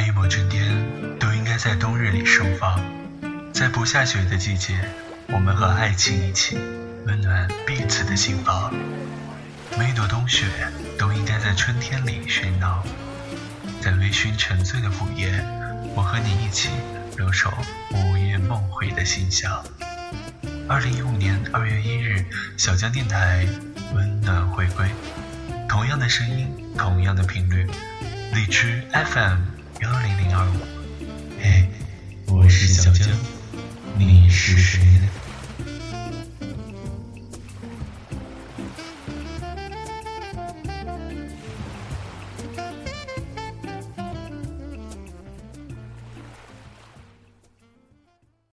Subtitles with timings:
[0.00, 0.66] 每一抹春天
[1.18, 2.82] 都应该在冬日里盛放，
[3.52, 4.80] 在不下雪的季节，
[5.28, 6.56] 我们和爱情一起
[7.04, 8.72] 温暖彼此的心房。
[9.78, 10.46] 每一朵冬雪
[10.98, 12.82] 都应该在春天里喧闹，
[13.82, 15.44] 在微醺沉醉的午夜，
[15.94, 16.70] 我和你一起
[17.18, 17.52] 留守
[17.90, 19.62] 午夜梦回的馨香。
[20.66, 22.24] 二零一五年二月一日，
[22.56, 23.46] 小江电台
[23.92, 24.88] 温暖回归，
[25.68, 26.48] 同样的声音，
[26.78, 27.66] 同样的频率，
[28.32, 29.49] 荔枝 FM。
[29.82, 30.58] 幺零零二五，
[31.40, 31.64] 嘿，
[32.26, 33.08] 我是小江，
[33.96, 35.08] 你是谁呢？